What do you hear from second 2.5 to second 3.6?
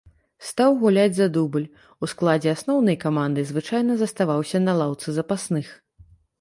асноўнай каманды